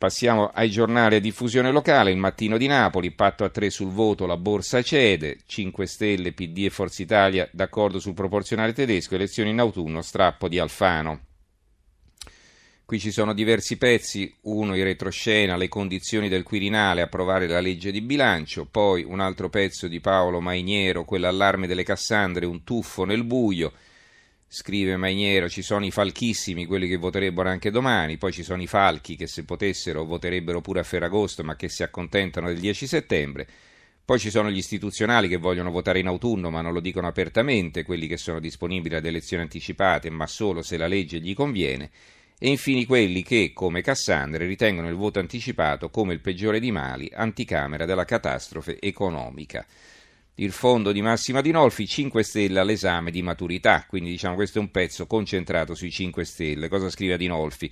Passiamo 0.02 0.50
ai 0.52 0.68
giornali 0.68 1.14
a 1.14 1.20
diffusione 1.20 1.70
locale, 1.70 2.10
il 2.10 2.16
mattino 2.16 2.58
di 2.58 2.66
Napoli, 2.66 3.12
patto 3.12 3.44
a 3.44 3.50
tre 3.50 3.70
sul 3.70 3.92
voto, 3.92 4.26
la 4.26 4.36
borsa 4.36 4.82
cede, 4.82 5.38
5 5.46 5.86
Stelle, 5.86 6.32
PD 6.32 6.64
e 6.64 6.70
Forza 6.70 7.02
Italia 7.02 7.48
d'accordo 7.52 8.00
sul 8.00 8.12
proporzionale 8.12 8.72
tedesco, 8.72 9.14
elezioni 9.14 9.50
in 9.50 9.60
autunno, 9.60 10.02
strappo 10.02 10.48
di 10.48 10.58
Alfano. 10.58 11.20
Qui 12.84 12.98
ci 12.98 13.12
sono 13.12 13.32
diversi 13.32 13.78
pezzi, 13.78 14.34
uno 14.40 14.74
in 14.74 14.82
retroscena, 14.82 15.56
le 15.56 15.68
condizioni 15.68 16.28
del 16.28 16.42
Quirinale, 16.42 17.02
approvare 17.02 17.46
la 17.46 17.60
legge 17.60 17.92
di 17.92 18.00
bilancio, 18.00 18.66
poi 18.68 19.04
un 19.04 19.20
altro 19.20 19.50
pezzo 19.50 19.86
di 19.86 20.00
Paolo 20.00 20.40
Mainiero, 20.40 21.04
quell'allarme 21.04 21.68
delle 21.68 21.84
Cassandre, 21.84 22.44
un 22.44 22.64
tuffo 22.64 23.04
nel 23.04 23.22
buio, 23.22 23.72
scrive 24.54 24.98
Mainiero, 24.98 25.48
ci 25.48 25.62
sono 25.62 25.86
i 25.86 25.90
falchissimi, 25.90 26.66
quelli 26.66 26.86
che 26.86 26.98
voterebbero 26.98 27.48
anche 27.48 27.70
domani, 27.70 28.18
poi 28.18 28.32
ci 28.32 28.42
sono 28.42 28.60
i 28.60 28.66
falchi 28.66 29.16
che 29.16 29.26
se 29.26 29.44
potessero 29.44 30.04
voterebbero 30.04 30.60
pure 30.60 30.80
a 30.80 30.82
Ferragosto 30.82 31.42
ma 31.42 31.56
che 31.56 31.70
si 31.70 31.82
accontentano 31.82 32.48
del 32.48 32.58
10 32.58 32.86
settembre, 32.86 33.48
poi 34.04 34.18
ci 34.18 34.28
sono 34.28 34.50
gli 34.50 34.58
istituzionali 34.58 35.26
che 35.26 35.38
vogliono 35.38 35.70
votare 35.70 36.00
in 36.00 36.06
autunno 36.06 36.50
ma 36.50 36.60
non 36.60 36.74
lo 36.74 36.80
dicono 36.80 37.06
apertamente, 37.06 37.82
quelli 37.82 38.06
che 38.06 38.18
sono 38.18 38.40
disponibili 38.40 38.94
ad 38.94 39.06
elezioni 39.06 39.42
anticipate 39.42 40.10
ma 40.10 40.26
solo 40.26 40.60
se 40.60 40.76
la 40.76 40.86
legge 40.86 41.18
gli 41.18 41.32
conviene, 41.32 41.90
e 42.38 42.50
infine 42.50 42.84
quelli 42.84 43.22
che, 43.22 43.52
come 43.54 43.80
Cassandre, 43.80 44.44
ritengono 44.44 44.88
il 44.88 44.96
voto 44.96 45.18
anticipato 45.18 45.88
come 45.88 46.12
il 46.12 46.20
peggiore 46.20 46.60
di 46.60 46.70
mali, 46.70 47.10
anticamera 47.10 47.86
della 47.86 48.04
catastrofe 48.04 48.78
economica. 48.80 49.64
Il 50.36 50.52
fondo 50.52 50.92
di 50.92 51.02
Massima 51.02 51.42
Dinolfi, 51.42 51.86
5 51.86 52.22
Stelle 52.22 52.58
all'esame 52.58 53.10
di 53.10 53.20
maturità, 53.20 53.84
quindi 53.86 54.08
diciamo 54.08 54.34
questo 54.34 54.58
è 54.58 54.62
un 54.62 54.70
pezzo 54.70 55.06
concentrato 55.06 55.74
sui 55.74 55.90
5 55.90 56.24
Stelle. 56.24 56.68
Cosa 56.68 56.88
scrive 56.88 57.18
Dinolfi? 57.18 57.70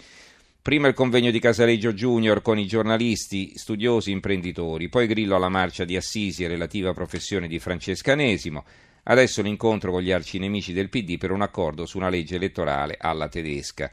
Prima 0.61 0.87
il 0.87 0.93
convegno 0.93 1.31
di 1.31 1.41
Casaleggio 1.41 1.95
Junior 1.95 2.43
con 2.43 2.59
i 2.59 2.67
giornalisti, 2.67 3.57
studiosi, 3.57 4.11
imprenditori, 4.11 4.91
poi 4.91 5.07
Grillo 5.07 5.37
alla 5.37 5.49
marcia 5.49 5.87
di 5.87 5.97
Assisi 5.97 6.45
e 6.45 6.49
relativa 6.49 6.93
professione 6.93 7.49
di 7.49 7.59
Francesca 7.59 8.13
Anesimo, 8.13 8.67
adesso 9.05 9.41
l'incontro 9.41 9.91
con 9.91 10.03
gli 10.03 10.13
arcinemici 10.13 10.75
del 10.75 10.91
PD 10.91 11.17
per 11.17 11.31
un 11.31 11.41
accordo 11.41 11.87
su 11.87 11.97
una 11.97 12.11
legge 12.11 12.37
elettorale 12.37 12.99
alla 13.01 13.29
tedesca. 13.29 13.91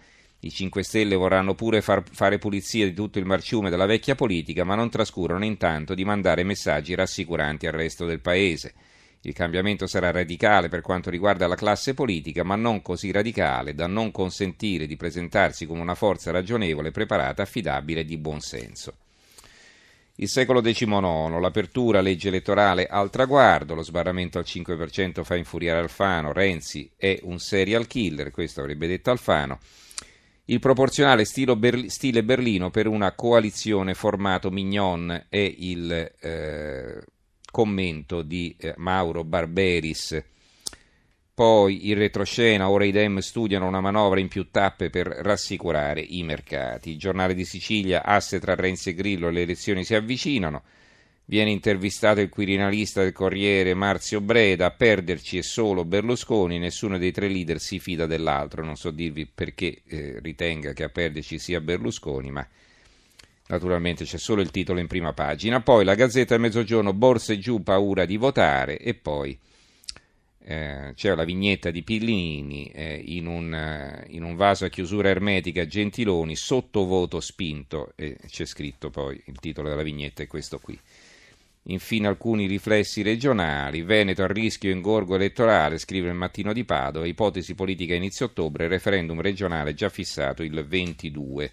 I 0.48 0.52
5 0.52 0.82
Stelle 0.82 1.16
vorranno 1.16 1.56
pure 1.56 1.82
far, 1.82 2.04
fare 2.10 2.38
pulizia 2.38 2.86
di 2.86 2.94
tutto 2.94 3.20
il 3.20 3.26
marciume 3.26 3.70
della 3.70 3.86
vecchia 3.86 4.16
politica, 4.16 4.64
ma 4.64 4.76
non 4.76 4.90
trascurano 4.90 5.44
intanto 5.44 5.94
di 5.94 6.06
mandare 6.06 6.46
messaggi 6.46 6.96
rassicuranti 6.96 7.68
al 7.68 7.74
resto 7.74 8.06
del 8.06 8.22
Paese. 8.22 8.74
Il 9.24 9.34
cambiamento 9.34 9.88
sarà 9.88 10.10
radicale 10.10 10.70
per 10.70 10.80
quanto 10.80 11.10
riguarda 11.10 11.48
la 11.48 11.56
classe 11.56 11.94
politica, 11.94 12.44
ma 12.44 12.56
non 12.56 12.82
così 12.82 13.12
radicale 13.12 13.76
da 13.76 13.88
non 13.88 14.10
consentire 14.12 14.88
di 14.88 14.96
presentarsi 14.96 15.66
come 15.66 15.82
una 15.82 15.96
forza 15.96 16.32
ragionevole, 16.32 16.92
preparata, 16.92 17.42
affidabile 17.42 18.00
e 18.00 18.06
di 18.06 18.18
buon 18.18 18.40
senso. 18.40 18.94
Il 20.16 20.30
secolo 20.30 20.62
XIX, 20.62 21.42
l'apertura, 21.42 22.00
legge 22.00 22.30
elettorale 22.30 22.88
al 22.88 23.10
traguardo, 23.10 23.76
lo 23.76 23.84
sbarramento 23.84 24.38
al 24.38 24.46
5% 24.48 25.24
fa 25.24 25.36
infuriare 25.36 25.82
Alfano, 25.82 26.32
Renzi 26.32 26.90
è 26.96 27.20
un 27.24 27.38
serial 27.38 27.86
killer, 27.86 28.32
questo 28.32 28.62
avrebbe 28.62 28.88
detto 28.88 29.12
Alfano 29.12 29.60
il 30.50 30.60
proporzionale 30.60 31.26
Berli, 31.58 31.90
stile 31.90 32.24
Berlino 32.24 32.70
per 32.70 32.88
una 32.88 33.12
coalizione 33.14 33.94
formato 33.94 34.50
Mignon 34.50 35.26
è 35.28 35.38
il 35.58 36.14
eh, 36.20 37.04
commento 37.52 38.22
di 38.22 38.56
eh, 38.58 38.74
Mauro 38.78 39.24
Barberis. 39.24 40.24
Poi 41.34 41.90
in 41.90 41.98
retroscena, 41.98 42.70
ora 42.70 42.86
i 42.86 42.92
Dem 42.92 43.20
studiano 43.20 43.68
una 43.68 43.82
manovra 43.82 44.20
in 44.20 44.28
più 44.28 44.50
tappe 44.50 44.90
per 44.90 45.08
rassicurare 45.08 46.02
i 46.02 46.24
mercati. 46.24 46.92
Il 46.92 46.98
giornale 46.98 47.36
di 47.36 47.46
Sicilia, 47.46 48.04
asse 48.04 48.40
tra 48.40 48.56
Renzi 48.56 48.90
e 48.90 48.94
Grillo, 48.94 49.30
le 49.30 49.42
elezioni 49.42 49.84
si 49.84 49.94
avvicinano. 49.96 50.64
Viene 51.30 51.52
intervistato 51.52 52.22
il 52.22 52.30
quirinalista 52.30 53.04
del 53.04 53.12
Corriere 53.12 53.74
Marzio 53.74 54.22
Breda, 54.22 54.68
a 54.68 54.72
perderci 54.72 55.40
è 55.40 55.42
solo 55.42 55.84
Berlusconi, 55.84 56.58
nessuno 56.58 56.98
dei 56.98 57.12
tre 57.12 57.28
leader 57.28 57.60
si 57.60 57.80
fida 57.80 58.06
dell'altro, 58.06 58.64
non 58.64 58.78
so 58.78 58.92
dirvi 58.92 59.26
perché 59.26 59.82
eh, 59.88 60.20
ritenga 60.22 60.72
che 60.72 60.86
a 60.86 60.90
perderci 60.90 61.38
sia 61.38 61.60
Berlusconi, 61.60 62.32
ma 62.32 62.48
naturalmente 63.48 64.06
c'è 64.06 64.18
solo 64.18 64.40
il 64.40 64.52
titolo 64.52 64.80
in 64.80 64.88
prima 64.88 65.12
pagina. 65.12 65.60
Poi 65.60 65.84
la 65.84 65.96
Gazzetta 65.96 66.34
del 66.34 66.44
Mezzogiorno, 66.44 66.94
borse 66.94 67.38
giù, 67.38 67.62
paura 67.62 68.06
di 68.06 68.16
votare 68.16 68.78
e 68.78 68.94
poi 68.94 69.38
eh, 70.46 70.94
c'è 70.96 71.14
la 71.14 71.26
vignetta 71.26 71.72
di 71.72 71.84
Pillinini 71.84 72.72
eh, 72.74 73.04
in, 73.06 73.28
un, 73.28 73.54
eh, 73.54 74.06
in, 74.12 74.24
un, 74.24 74.38
vaso 74.38 74.64
a 74.64 74.70
chiusura 74.70 75.10
ermetica 75.10 75.68
Gentiloni, 75.68 76.38
sottovoto 76.38 77.20
spinto, 77.20 77.92
e 77.98 78.16
c'è 78.28 78.46
scritto 78.46 78.90
poi 78.90 79.22
il 79.26 79.38
titolo 79.42 79.68
della 79.68 79.84
vignetta 79.84 80.24
è 80.24 80.28
questo 80.28 80.60
qui. 80.60 80.80
Infine 81.70 82.08
alcuni 82.08 82.46
riflessi 82.48 83.02
regionali. 83.02 83.82
Veneto 83.82 84.24
a 84.24 84.28
rischio 84.28 84.72
ingorgo 84.72 85.16
elettorale, 85.16 85.78
scrive 85.78 86.08
il 86.08 86.16
Mattino 86.16 86.54
di 86.54 86.64
Padova, 86.64 87.06
ipotesi 87.06 87.56
politica 87.56 87.94
inizio 87.94 88.28
ottobre, 88.28 88.68
referendum 88.68 89.20
regionale 89.20 89.74
già 89.74 89.90
fissato 89.90 90.44
il 90.44 90.66
22. 90.66 91.52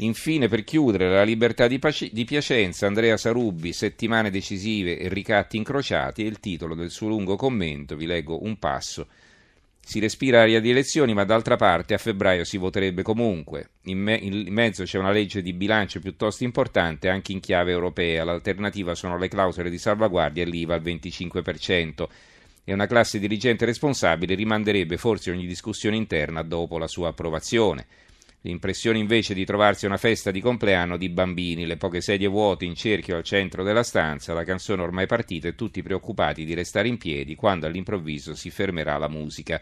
Infine, 0.00 0.48
per 0.48 0.62
chiudere, 0.64 1.08
la 1.08 1.22
libertà 1.22 1.66
di, 1.66 1.78
Paci- 1.78 2.10
di 2.12 2.26
Piacenza, 2.26 2.86
Andrea 2.86 3.16
Sarubbi, 3.16 3.72
settimane 3.72 4.30
decisive 4.30 4.98
e 4.98 5.08
ricatti 5.08 5.56
incrociati, 5.56 6.22
è 6.22 6.26
il 6.26 6.38
titolo 6.38 6.74
del 6.74 6.90
suo 6.90 7.08
lungo 7.08 7.36
commento, 7.36 7.96
vi 7.96 8.04
leggo 8.04 8.44
un 8.44 8.58
passo. 8.58 9.06
Si 9.88 10.00
respira 10.00 10.40
aria 10.40 10.60
di 10.60 10.70
elezioni, 10.70 11.14
ma 11.14 11.22
d'altra 11.22 11.54
parte 11.54 11.94
a 11.94 11.98
febbraio 11.98 12.42
si 12.42 12.56
voterebbe 12.56 13.02
comunque. 13.02 13.68
In, 13.82 14.00
me- 14.00 14.16
in, 14.16 14.52
mezzo 14.52 14.82
c'è 14.82 14.98
una 14.98 15.12
legge 15.12 15.42
di 15.42 15.52
bilancio 15.52 16.00
piuttosto 16.00 16.42
importante 16.42 17.08
anche 17.08 17.30
in 17.30 17.38
chiave 17.38 17.70
europea. 17.70 18.24
L'alternativa 18.24 18.96
sono 18.96 19.16
le 19.16 19.28
clausole 19.28 19.70
di 19.70 19.78
salvaguardia 19.78 20.42
e 20.42 20.46
l'IVA 20.46 20.74
al 20.74 20.82
25%. 20.82 22.08
e 22.64 22.72
una 22.72 22.88
classe 22.88 23.20
dirigente 23.20 23.64
responsabile 23.64 24.34
rimanderebbe 24.34 24.96
forse 24.96 25.30
ogni 25.30 25.46
discussione 25.46 25.94
interna 25.94 26.42
dopo 26.42 26.78
la 26.78 26.88
sua 26.88 27.10
approvazione. 27.10 27.86
L'impressione 28.46 28.98
invece 28.98 29.34
di 29.34 29.44
trovarsi 29.44 29.86
a 29.86 29.88
una 29.88 29.96
festa 29.96 30.30
di 30.30 30.40
compleanno 30.40 30.96
di 30.96 31.08
bambini, 31.08 31.66
le 31.66 31.76
poche 31.76 32.00
sedie 32.00 32.28
vuote 32.28 32.64
in 32.64 32.76
cerchio 32.76 33.16
al 33.16 33.24
centro 33.24 33.64
della 33.64 33.82
stanza, 33.82 34.34
la 34.34 34.44
canzone 34.44 34.82
ormai 34.82 35.06
partita 35.06 35.48
e 35.48 35.56
tutti 35.56 35.82
preoccupati 35.82 36.44
di 36.44 36.54
restare 36.54 36.86
in 36.86 36.96
piedi 36.96 37.34
quando 37.34 37.66
all'improvviso 37.66 38.36
si 38.36 38.50
fermerà 38.50 38.98
la 38.98 39.08
musica. 39.08 39.60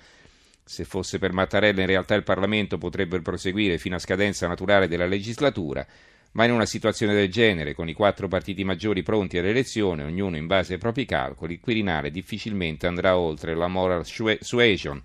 Se 0.63 0.85
fosse 0.85 1.19
per 1.19 1.33
Mattarella 1.33 1.81
in 1.81 1.87
realtà 1.87 2.15
il 2.15 2.25
Parlamento 2.25 2.77
potrebbe 2.77 3.23
proseguire 3.23 3.79
fino 3.79 3.97
a 3.97 4.01
scadenza 4.01 4.47
naturale 4.47 4.87
della 4.87 5.07
legislatura, 5.07 5.87
ma 6.33 6.45
in 6.45 6.53
una 6.53 6.67
situazione 6.67 7.15
del 7.15 7.31
genere, 7.31 7.73
con 7.73 7.89
i 7.89 7.95
quattro 7.95 8.29
partiti 8.29 8.65
maggiori 8.65 9.03
pronti 9.03 9.39
alle 9.39 9.49
elezioni, 9.49 10.03
ognuno 10.03 10.37
in 10.37 10.47
base 10.47 10.75
ai 10.75 10.79
propri 10.79 11.07
calcoli, 11.07 11.55
il 11.55 11.61
Quirinale 11.61 12.11
difficilmente 12.11 12.87
andrà 12.87 13.17
oltre 13.17 13.55
la 13.55 13.69
moral 13.69 14.05
suasion 14.05 15.03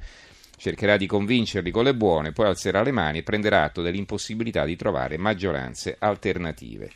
cercherà 0.59 0.97
di 0.97 1.07
convincerli 1.07 1.71
con 1.71 1.85
le 1.85 1.95
buone, 1.95 2.33
poi 2.33 2.47
alzerà 2.47 2.83
le 2.83 2.91
mani 2.91 3.19
e 3.19 3.23
prenderà 3.23 3.63
atto 3.63 3.81
dell'impossibilità 3.81 4.65
di 4.65 4.75
trovare 4.75 5.17
maggioranze 5.17 5.95
alternative. 5.97 6.91